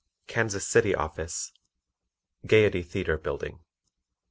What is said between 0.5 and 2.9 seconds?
CITY OFFICE Gayety